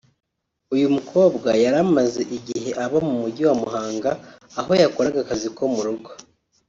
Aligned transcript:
uyu 0.73 0.87
mukobwa 0.95 1.49
yari 1.63 1.77
amaze 1.85 2.21
igihe 2.37 2.69
aba 2.83 2.97
mu 3.07 3.13
mujyi 3.21 3.43
wa 3.49 3.55
Muhanga 3.61 4.11
aho 4.59 4.71
yakoraga 4.81 5.19
akazi 5.21 5.49
ko 5.57 5.63
mu 5.73 5.81
rugo 5.87 6.11